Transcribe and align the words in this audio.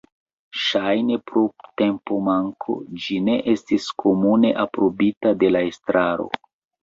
Ŝajne 0.59 1.17
pro 1.31 1.41
tempomanko, 1.81 2.77
ĝi 3.03 3.19
ne 3.27 3.35
estis 3.53 3.89
komune 4.05 4.53
aprobita 4.63 5.37
de 5.43 5.53
la 5.57 5.63
estraro. 5.69 6.27